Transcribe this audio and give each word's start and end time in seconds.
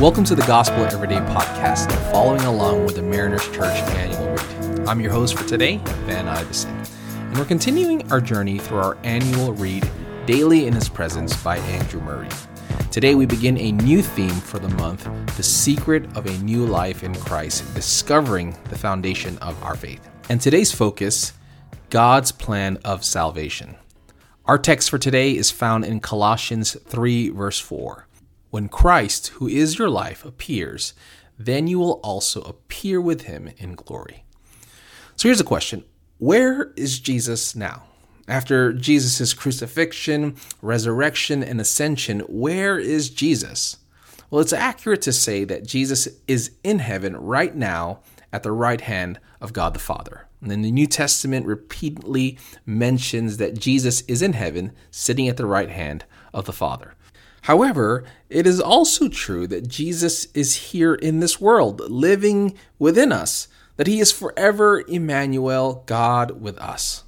Welcome 0.00 0.22
to 0.26 0.36
the 0.36 0.46
Gospel 0.46 0.84
Everyday 0.84 1.16
podcast, 1.16 1.90
following 2.12 2.42
along 2.42 2.84
with 2.84 2.94
the 2.94 3.02
Mariners 3.02 3.44
Church 3.48 3.76
annual 3.96 4.28
read. 4.28 4.88
I'm 4.88 5.00
your 5.00 5.10
host 5.10 5.36
for 5.36 5.44
today, 5.44 5.78
Van 6.06 6.28
Iverson, 6.28 6.70
and 7.16 7.36
we're 7.36 7.44
continuing 7.44 8.08
our 8.12 8.20
journey 8.20 8.60
through 8.60 8.78
our 8.78 8.96
annual 9.02 9.54
read, 9.54 9.90
Daily 10.24 10.68
in 10.68 10.72
His 10.72 10.88
Presence 10.88 11.36
by 11.42 11.58
Andrew 11.58 12.00
Murray. 12.00 12.28
Today 12.92 13.16
we 13.16 13.26
begin 13.26 13.58
a 13.58 13.72
new 13.72 14.00
theme 14.00 14.30
for 14.30 14.60
the 14.60 14.68
month 14.68 15.02
The 15.36 15.42
Secret 15.42 16.16
of 16.16 16.26
a 16.26 16.44
New 16.44 16.64
Life 16.64 17.02
in 17.02 17.12
Christ, 17.16 17.74
discovering 17.74 18.56
the 18.70 18.78
foundation 18.78 19.36
of 19.38 19.60
our 19.64 19.74
faith. 19.74 20.08
And 20.28 20.40
today's 20.40 20.70
focus 20.70 21.32
God's 21.90 22.30
plan 22.30 22.78
of 22.84 23.04
salvation. 23.04 23.74
Our 24.44 24.58
text 24.58 24.90
for 24.90 24.98
today 24.98 25.36
is 25.36 25.50
found 25.50 25.84
in 25.84 25.98
Colossians 25.98 26.74
3, 26.86 27.30
verse 27.30 27.58
4. 27.58 28.06
When 28.50 28.68
Christ, 28.68 29.28
who 29.28 29.46
is 29.46 29.78
your 29.78 29.90
life, 29.90 30.24
appears, 30.24 30.94
then 31.38 31.66
you 31.66 31.78
will 31.78 32.00
also 32.02 32.42
appear 32.42 33.00
with 33.00 33.22
him 33.22 33.50
in 33.58 33.74
glory. 33.74 34.24
So 35.16 35.28
here's 35.28 35.40
a 35.40 35.44
question 35.44 35.84
Where 36.18 36.72
is 36.76 36.98
Jesus 36.98 37.54
now? 37.54 37.84
After 38.26 38.72
Jesus' 38.72 39.32
crucifixion, 39.32 40.36
resurrection, 40.60 41.42
and 41.42 41.60
ascension, 41.60 42.20
where 42.20 42.78
is 42.78 43.08
Jesus? 43.08 43.78
Well, 44.30 44.42
it's 44.42 44.52
accurate 44.52 45.00
to 45.02 45.12
say 45.12 45.44
that 45.44 45.66
Jesus 45.66 46.06
is 46.26 46.52
in 46.62 46.80
heaven 46.80 47.16
right 47.16 47.54
now 47.54 48.00
at 48.30 48.42
the 48.42 48.52
right 48.52 48.82
hand 48.82 49.18
of 49.40 49.54
God 49.54 49.72
the 49.72 49.80
Father. 49.80 50.26
And 50.40 50.50
then 50.50 50.62
the 50.62 50.70
New 50.70 50.86
Testament 50.86 51.46
repeatedly 51.46 52.38
mentions 52.66 53.38
that 53.38 53.58
Jesus 53.58 54.02
is 54.02 54.20
in 54.20 54.34
heaven, 54.34 54.72
sitting 54.90 55.28
at 55.28 55.38
the 55.38 55.46
right 55.46 55.70
hand 55.70 56.04
of 56.34 56.44
the 56.44 56.52
Father. 56.52 56.94
However, 57.48 58.04
it 58.28 58.46
is 58.46 58.60
also 58.60 59.08
true 59.08 59.46
that 59.46 59.68
Jesus 59.68 60.26
is 60.34 60.68
here 60.70 60.94
in 60.94 61.20
this 61.20 61.40
world, 61.40 61.80
living 61.90 62.52
within 62.78 63.10
us, 63.10 63.48
that 63.78 63.86
he 63.86 64.00
is 64.00 64.12
forever 64.12 64.84
Emmanuel, 64.86 65.82
God 65.86 66.42
with 66.42 66.58
us. 66.58 67.04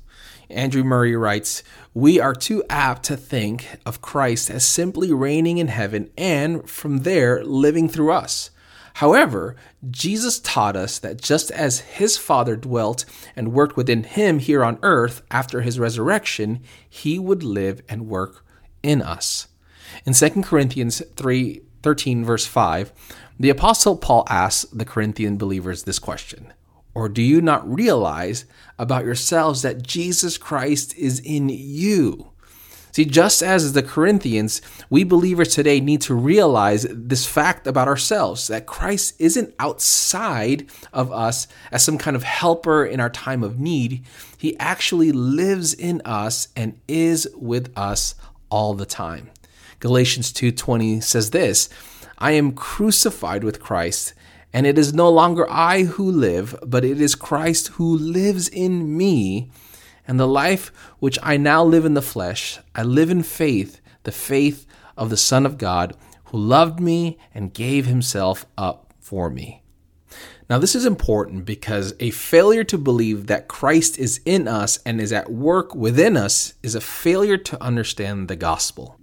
Andrew 0.49 0.83
Murray 0.83 1.15
writes, 1.15 1.63
We 1.93 2.19
are 2.21 2.35
too 2.35 2.65
apt 2.71 3.03
to 3.03 3.19
think 3.19 3.67
of 3.85 4.01
Christ 4.01 4.49
as 4.49 4.65
simply 4.65 5.13
reigning 5.13 5.59
in 5.59 5.69
heaven 5.69 6.09
and 6.17 6.67
from 6.67 7.01
there 7.01 7.45
living 7.45 7.87
through 7.87 8.13
us. 8.13 8.51
However, 8.95 9.57
Jesus 9.91 10.41
taught 10.41 10.75
us 10.75 10.99
that 11.01 11.21
just 11.21 11.51
as 11.51 11.81
his 11.81 12.17
Father 12.17 12.57
dwelt 12.57 13.05
and 13.37 13.53
worked 13.53 13.77
within 13.77 14.05
him 14.05 14.39
here 14.39 14.65
on 14.65 14.79
earth 14.83 15.21
after 15.31 15.61
his 15.61 15.79
resurrection, 15.79 16.63
he 16.89 17.19
would 17.19 17.43
live 17.43 17.83
and 17.91 18.09
work 18.09 18.43
in 18.83 19.03
us. 19.03 19.47
In 20.05 20.15
2 20.15 20.43
Corinthians 20.43 21.03
3 21.17 21.63
13, 21.83 22.25
verse 22.25 22.47
5, 22.47 22.93
the 23.39 23.49
Apostle 23.49 23.97
Paul 23.97 24.27
asks 24.29 24.71
the 24.71 24.85
Corinthian 24.85 25.39
believers 25.39 25.85
this 25.85 25.99
question 25.99 26.53
Or 26.95 27.09
do 27.09 27.23
you 27.23 27.41
not 27.41 27.67
realize 27.73 28.45
about 28.79 29.05
yourselves 29.05 29.63
that 29.63 29.83
Jesus 29.83 30.37
Christ 30.37 30.95
is 30.97 31.21
in 31.21 31.49
you? 31.49 32.33
See, 32.93 33.05
just 33.05 33.43
as 33.43 33.73
the 33.73 33.83
Corinthians, 33.83 34.61
we 34.91 35.05
believers 35.05 35.55
today 35.55 35.81
need 35.81 36.01
to 36.03 36.15
realize 36.15 36.87
this 36.91 37.25
fact 37.25 37.67
about 37.67 37.87
ourselves 37.87 38.49
that 38.49 38.67
Christ 38.67 39.15
isn't 39.21 39.55
outside 39.61 40.69
of 40.93 41.13
us 41.13 41.47
as 41.71 41.85
some 41.85 41.99
kind 41.99 42.17
of 42.17 42.25
helper 42.25 42.85
in 42.85 42.99
our 42.99 43.11
time 43.11 43.45
of 43.45 43.61
need. 43.61 44.05
He 44.37 44.59
actually 44.59 45.13
lives 45.13 45.73
in 45.73 46.03
us 46.05 46.49
and 46.57 46.81
is 46.89 47.29
with 47.37 47.73
us 47.79 48.17
all 48.51 48.75
the 48.75 48.87
time. 48.87 49.31
Galatians 49.81 50.33
2:20 50.33 51.01
says 51.03 51.31
this, 51.31 51.69
I 52.19 52.33
am 52.33 52.53
crucified 52.53 53.43
with 53.43 53.61
Christ, 53.61 54.13
and 54.53 54.67
it 54.67 54.79
is 54.79 54.93
no 54.93 55.09
longer 55.09 55.51
I 55.51 55.85
who 55.85 56.11
live, 56.11 56.55
but 56.65 56.85
it 56.85 57.01
is 57.01 57.15
Christ 57.15 57.69
who 57.69 57.97
lives 57.97 58.47
in 58.49 58.97
me. 58.97 59.51
And 60.07 60.21
the 60.21 60.29
life 60.29 60.71
which 60.99 61.19
I 61.23 61.39
now 61.39 61.65
live 61.65 61.87
in 61.87 61.95
the 61.95 62.03
flesh, 62.03 62.59
I 62.75 62.83
live 62.83 63.11
in 63.11 63.23
faith, 63.23 63.81
the 64.03 64.13
faith 64.13 64.67
of 64.99 65.09
the 65.09 65.17
Son 65.17 65.47
of 65.47 65.57
God, 65.57 65.97
who 66.25 66.39
loved 66.39 66.79
me 66.79 67.19
and 67.35 67.55
gave 67.55 67.87
himself 67.87 68.45
up 68.59 68.93
for 68.99 69.31
me. 69.31 69.63
Now, 70.51 70.59
this 70.59 70.75
is 70.75 70.85
important 70.85 71.45
because 71.45 71.95
a 72.01 72.11
failure 72.11 72.65
to 72.65 72.77
believe 72.77 73.29
that 73.29 73.49
Christ 73.49 73.99
is 73.99 74.21
in 74.27 74.47
us 74.49 74.79
and 74.85 75.01
is 75.01 75.13
at 75.13 75.31
work 75.31 75.75
within 75.75 76.17
us 76.17 76.55
is 76.63 76.75
a 76.75 76.81
failure 76.81 77.39
to 77.39 77.63
understand 77.63 78.27
the 78.29 78.37
gospel. 78.37 79.00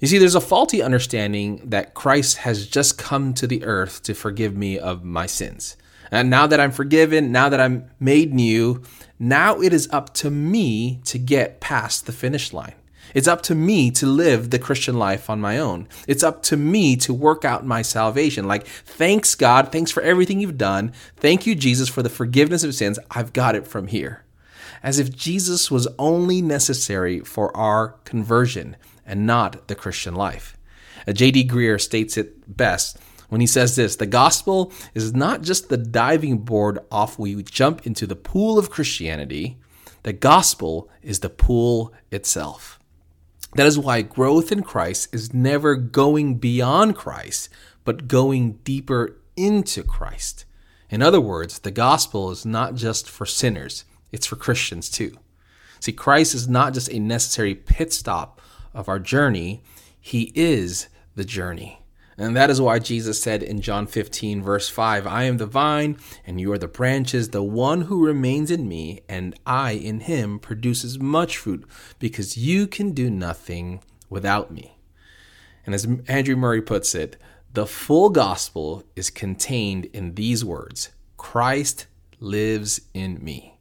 You 0.00 0.08
see, 0.08 0.16
there's 0.16 0.34
a 0.34 0.40
faulty 0.40 0.82
understanding 0.82 1.60
that 1.68 1.92
Christ 1.92 2.38
has 2.38 2.66
just 2.66 2.96
come 2.96 3.34
to 3.34 3.46
the 3.46 3.64
earth 3.64 4.02
to 4.04 4.14
forgive 4.14 4.56
me 4.56 4.78
of 4.78 5.04
my 5.04 5.26
sins. 5.26 5.76
And 6.10 6.30
now 6.30 6.46
that 6.46 6.58
I'm 6.58 6.70
forgiven, 6.70 7.30
now 7.30 7.50
that 7.50 7.60
I'm 7.60 7.90
made 8.00 8.32
new, 8.32 8.82
now 9.18 9.60
it 9.60 9.74
is 9.74 9.90
up 9.92 10.14
to 10.14 10.30
me 10.30 11.00
to 11.04 11.18
get 11.18 11.60
past 11.60 12.06
the 12.06 12.12
finish 12.12 12.54
line. 12.54 12.72
It's 13.14 13.28
up 13.28 13.42
to 13.42 13.54
me 13.54 13.90
to 13.92 14.06
live 14.06 14.48
the 14.48 14.58
Christian 14.58 14.98
life 14.98 15.28
on 15.28 15.38
my 15.38 15.58
own. 15.58 15.86
It's 16.08 16.22
up 16.22 16.42
to 16.44 16.56
me 16.56 16.96
to 16.96 17.12
work 17.12 17.44
out 17.44 17.66
my 17.66 17.82
salvation. 17.82 18.48
Like, 18.48 18.66
thanks 18.66 19.34
God, 19.34 19.70
thanks 19.70 19.90
for 19.90 20.02
everything 20.02 20.40
you've 20.40 20.56
done. 20.56 20.92
Thank 21.16 21.46
you, 21.46 21.54
Jesus, 21.54 21.90
for 21.90 22.02
the 22.02 22.08
forgiveness 22.08 22.64
of 22.64 22.74
sins. 22.74 22.98
I've 23.10 23.34
got 23.34 23.54
it 23.54 23.66
from 23.66 23.88
here. 23.88 24.24
As 24.82 24.98
if 24.98 25.14
Jesus 25.14 25.70
was 25.70 25.88
only 25.98 26.40
necessary 26.40 27.20
for 27.20 27.54
our 27.56 27.98
conversion 28.04 28.76
and 29.04 29.26
not 29.26 29.68
the 29.68 29.74
Christian 29.74 30.14
life. 30.14 30.56
Uh, 31.06 31.12
J.D. 31.12 31.48
Greear 31.48 31.80
states 31.80 32.16
it 32.16 32.56
best 32.56 32.98
when 33.30 33.40
he 33.40 33.46
says 33.46 33.76
this 33.76 33.96
the 33.96 34.06
gospel 34.06 34.72
is 34.92 35.14
not 35.14 35.42
just 35.42 35.68
the 35.68 35.78
diving 35.78 36.38
board 36.38 36.78
off 36.90 37.18
we 37.18 37.42
jump 37.42 37.86
into 37.86 38.06
the 38.06 38.16
pool 38.16 38.58
of 38.58 38.70
Christianity, 38.70 39.58
the 40.02 40.12
gospel 40.12 40.90
is 41.00 41.20
the 41.20 41.30
pool 41.30 41.94
itself. 42.10 42.78
That 43.54 43.66
is 43.66 43.78
why 43.78 44.02
growth 44.02 44.52
in 44.52 44.62
Christ 44.62 45.14
is 45.14 45.34
never 45.34 45.74
going 45.76 46.38
beyond 46.38 46.96
Christ, 46.96 47.48
but 47.84 48.08
going 48.08 48.54
deeper 48.64 49.16
into 49.36 49.82
Christ. 49.82 50.44
In 50.88 51.02
other 51.02 51.20
words, 51.20 51.60
the 51.60 51.70
gospel 51.70 52.30
is 52.30 52.44
not 52.44 52.74
just 52.74 53.08
for 53.08 53.26
sinners, 53.26 53.84
it's 54.12 54.26
for 54.26 54.36
Christians 54.36 54.88
too. 54.88 55.16
See, 55.80 55.92
Christ 55.92 56.34
is 56.34 56.48
not 56.48 56.74
just 56.74 56.90
a 56.90 56.98
necessary 56.98 57.54
pit 57.54 57.92
stop 57.92 58.40
of 58.74 58.88
our 58.88 58.98
journey, 58.98 59.62
He 60.00 60.32
is 60.34 60.88
the 61.14 61.24
journey. 61.24 61.80
And 62.20 62.36
that 62.36 62.50
is 62.50 62.60
why 62.60 62.80
Jesus 62.80 63.22
said 63.22 63.42
in 63.42 63.62
John 63.62 63.86
15, 63.86 64.42
verse 64.42 64.68
5, 64.68 65.06
I 65.06 65.22
am 65.22 65.38
the 65.38 65.46
vine, 65.46 65.96
and 66.26 66.38
you 66.38 66.52
are 66.52 66.58
the 66.58 66.68
branches. 66.68 67.30
The 67.30 67.42
one 67.42 67.82
who 67.82 68.04
remains 68.04 68.50
in 68.50 68.68
me, 68.68 69.00
and 69.08 69.34
I 69.46 69.72
in 69.72 70.00
him, 70.00 70.38
produces 70.38 70.98
much 70.98 71.38
fruit, 71.38 71.66
because 71.98 72.36
you 72.36 72.66
can 72.66 72.92
do 72.92 73.08
nothing 73.08 73.82
without 74.10 74.50
me. 74.50 74.76
And 75.64 75.74
as 75.74 75.88
Andrew 76.08 76.36
Murray 76.36 76.60
puts 76.60 76.94
it, 76.94 77.16
the 77.54 77.66
full 77.66 78.10
gospel 78.10 78.84
is 78.94 79.08
contained 79.08 79.86
in 79.86 80.14
these 80.14 80.44
words 80.44 80.90
Christ 81.16 81.86
lives 82.20 82.82
in 82.92 83.24
me. 83.24 83.56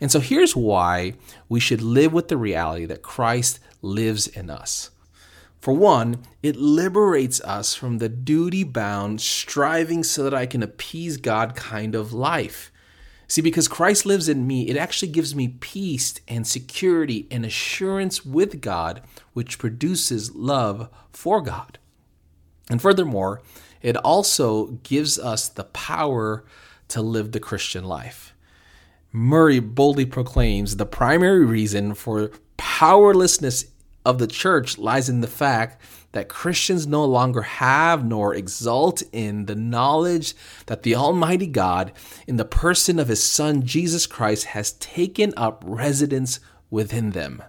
And 0.00 0.10
so 0.10 0.20
here's 0.20 0.56
why 0.56 1.14
we 1.48 1.60
should 1.60 1.82
live 1.82 2.12
with 2.12 2.28
the 2.28 2.36
reality 2.36 2.86
that 2.86 3.02
Christ 3.02 3.60
lives 3.82 4.26
in 4.26 4.50
us. 4.50 4.90
For 5.60 5.74
one, 5.74 6.22
it 6.42 6.56
liberates 6.56 7.40
us 7.40 7.74
from 7.74 7.98
the 7.98 8.08
duty 8.08 8.62
bound, 8.62 9.20
striving 9.20 10.04
so 10.04 10.22
that 10.22 10.34
I 10.34 10.46
can 10.46 10.62
appease 10.62 11.16
God 11.16 11.56
kind 11.56 11.94
of 11.94 12.12
life. 12.12 12.70
See, 13.28 13.40
because 13.40 13.66
Christ 13.66 14.06
lives 14.06 14.28
in 14.28 14.46
me, 14.46 14.68
it 14.68 14.76
actually 14.76 15.10
gives 15.10 15.34
me 15.34 15.48
peace 15.48 16.14
and 16.28 16.46
security 16.46 17.26
and 17.30 17.44
assurance 17.44 18.24
with 18.24 18.60
God, 18.60 19.02
which 19.32 19.58
produces 19.58 20.34
love 20.36 20.88
for 21.10 21.40
God. 21.40 21.78
And 22.70 22.80
furthermore, 22.80 23.42
it 23.82 23.96
also 23.96 24.66
gives 24.84 25.18
us 25.18 25.48
the 25.48 25.64
power 25.64 26.44
to 26.88 27.02
live 27.02 27.32
the 27.32 27.40
Christian 27.40 27.84
life. 27.84 28.35
Murray 29.16 29.60
boldly 29.60 30.04
proclaims 30.04 30.76
the 30.76 30.84
primary 30.84 31.46
reason 31.46 31.94
for 31.94 32.30
powerlessness 32.58 33.64
of 34.04 34.18
the 34.18 34.26
church 34.26 34.76
lies 34.76 35.08
in 35.08 35.22
the 35.22 35.26
fact 35.26 35.80
that 36.12 36.28
Christians 36.28 36.86
no 36.86 37.02
longer 37.02 37.40
have 37.40 38.04
nor 38.04 38.34
exult 38.34 39.02
in 39.12 39.46
the 39.46 39.54
knowledge 39.54 40.34
that 40.66 40.82
the 40.82 40.94
Almighty 40.94 41.46
God, 41.46 41.92
in 42.26 42.36
the 42.36 42.44
person 42.44 42.98
of 42.98 43.08
His 43.08 43.24
Son 43.24 43.64
Jesus 43.64 44.06
Christ, 44.06 44.44
has 44.48 44.72
taken 44.72 45.32
up 45.34 45.64
residence 45.66 46.38
within 46.68 47.12
them. 47.12 47.42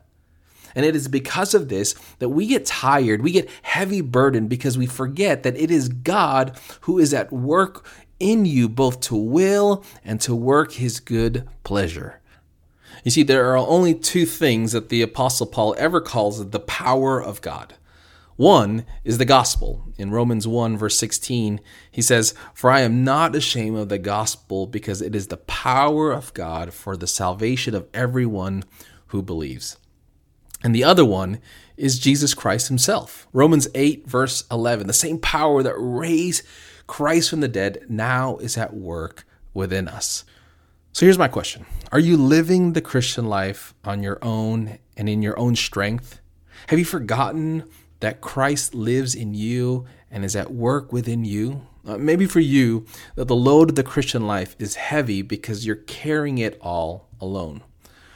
And 0.73 0.85
it 0.85 0.95
is 0.95 1.09
because 1.09 1.53
of 1.53 1.67
this 1.67 1.95
that 2.19 2.29
we 2.29 2.47
get 2.47 2.65
tired, 2.65 3.21
we 3.21 3.31
get 3.31 3.49
heavy 3.63 3.99
burdened 3.99 4.47
because 4.47 4.77
we 4.77 4.85
forget 4.85 5.43
that 5.43 5.57
it 5.57 5.69
is 5.69 5.89
God 5.89 6.57
who 6.81 6.97
is 6.97 7.13
at 7.13 7.33
work 7.33 7.85
in 8.19 8.45
you 8.45 8.67
both 8.69 8.99
to 9.01 9.15
will 9.15 9.83
and 10.03 10.19
to 10.21 10.35
work 10.35 10.73
His 10.73 10.99
good 10.99 11.47
pleasure. 11.63 12.21
You 13.03 13.11
see, 13.11 13.23
there 13.23 13.51
are 13.51 13.57
only 13.57 13.93
two 13.93 14.25
things 14.25 14.71
that 14.71 14.89
the 14.89 15.01
Apostle 15.01 15.45
Paul 15.45 15.75
ever 15.77 16.01
calls 16.01 16.49
the 16.49 16.59
power 16.59 17.21
of 17.21 17.41
God. 17.41 17.75
One 18.35 18.85
is 19.03 19.17
the 19.17 19.25
gospel. 19.25 19.91
In 19.97 20.11
Romans 20.11 20.47
1, 20.47 20.77
verse 20.77 20.97
16, 20.97 21.59
he 21.89 22.01
says, 22.03 22.35
For 22.53 22.69
I 22.69 22.81
am 22.81 23.03
not 23.03 23.35
ashamed 23.35 23.77
of 23.77 23.89
the 23.89 23.97
gospel 23.97 24.67
because 24.67 25.01
it 25.01 25.15
is 25.15 25.27
the 25.27 25.37
power 25.37 26.11
of 26.11 26.33
God 26.35 26.71
for 26.73 26.95
the 26.95 27.07
salvation 27.07 27.73
of 27.73 27.87
everyone 27.95 28.63
who 29.07 29.23
believes. 29.23 29.77
And 30.63 30.73
the 30.73 30.83
other 30.83 31.05
one 31.05 31.39
is 31.77 31.99
Jesus 31.99 32.33
Christ 32.35 32.67
himself. 32.67 33.27
Romans 33.33 33.67
8, 33.73 34.07
verse 34.07 34.43
11, 34.51 34.85
the 34.85 34.93
same 34.93 35.19
power 35.19 35.63
that 35.63 35.75
raised 35.77 36.43
Christ 36.87 37.29
from 37.29 37.41
the 37.41 37.47
dead 37.47 37.85
now 37.89 38.37
is 38.37 38.57
at 38.57 38.73
work 38.73 39.25
within 39.53 39.87
us. 39.87 40.23
So 40.93 41.05
here's 41.05 41.19
my 41.19 41.27
question 41.27 41.65
Are 41.91 41.99
you 41.99 42.17
living 42.17 42.73
the 42.73 42.81
Christian 42.81 43.27
life 43.27 43.75
on 43.83 44.01
your 44.01 44.17
own 44.21 44.79
and 44.95 45.07
in 45.07 45.21
your 45.21 45.37
own 45.37 45.55
strength? 45.55 46.21
Have 46.67 46.79
you 46.79 46.85
forgotten 46.85 47.65
that 47.99 48.21
Christ 48.21 48.73
lives 48.73 49.13
in 49.13 49.33
you 49.33 49.85
and 50.09 50.25
is 50.25 50.35
at 50.35 50.51
work 50.51 50.91
within 50.91 51.23
you? 51.23 51.67
Uh, 51.85 51.97
maybe 51.97 52.25
for 52.25 52.39
you, 52.41 52.85
that 53.15 53.29
the 53.29 53.35
load 53.35 53.69
of 53.69 53.75
the 53.75 53.83
Christian 53.83 54.27
life 54.27 54.55
is 54.59 54.75
heavy 54.75 55.21
because 55.21 55.65
you're 55.65 55.75
carrying 55.75 56.37
it 56.37 56.57
all 56.61 57.07
alone. 57.21 57.63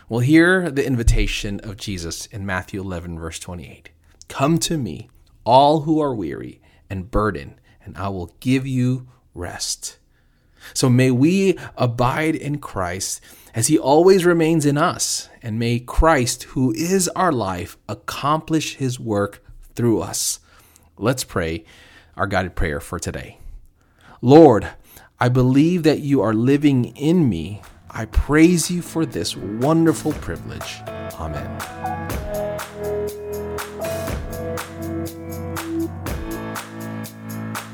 Well, 0.09 0.19
hear 0.19 0.69
the 0.69 0.85
invitation 0.85 1.61
of 1.61 1.77
Jesus 1.77 2.25
in 2.25 2.45
Matthew 2.45 2.81
11, 2.81 3.17
verse 3.17 3.39
28. 3.39 3.89
Come 4.27 4.57
to 4.59 4.77
me, 4.77 5.09
all 5.45 5.81
who 5.81 6.01
are 6.01 6.13
weary 6.13 6.61
and 6.91 7.09
burdened, 7.09 7.55
and 7.83 7.97
I 7.97 8.09
will 8.09 8.35
give 8.41 8.67
you 8.67 9.07
rest. 9.33 9.97
So 10.73 10.89
may 10.89 11.09
we 11.09 11.57
abide 11.77 12.35
in 12.35 12.59
Christ 12.59 13.21
as 13.55 13.67
he 13.67 13.79
always 13.79 14.25
remains 14.25 14.65
in 14.65 14.77
us, 14.77 15.29
and 15.41 15.57
may 15.57 15.79
Christ, 15.79 16.43
who 16.43 16.71
is 16.73 17.07
our 17.15 17.31
life, 17.31 17.77
accomplish 17.87 18.75
his 18.75 18.99
work 18.99 19.43
through 19.73 20.01
us. 20.01 20.39
Let's 20.97 21.23
pray 21.23 21.65
our 22.15 22.27
guided 22.27 22.55
prayer 22.55 22.79
for 22.79 22.99
today. 22.99 23.39
Lord, 24.21 24.69
I 25.19 25.29
believe 25.29 25.83
that 25.83 26.01
you 26.01 26.21
are 26.21 26.33
living 26.33 26.95
in 26.95 27.27
me 27.29 27.61
I 27.93 28.05
praise 28.05 28.71
you 28.71 28.81
for 28.81 29.05
this 29.05 29.35
wonderful 29.35 30.13
privilege. 30.13 30.79
Amen. 31.19 32.20